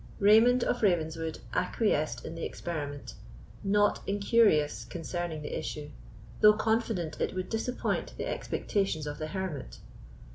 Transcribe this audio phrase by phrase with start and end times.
[0.17, 3.13] Raymond of Ravenswood acquiesced in the experiment,
[3.63, 5.91] not incurious concerning the issue,
[6.39, 9.77] though confident it would disappoint the expectations of the hermit.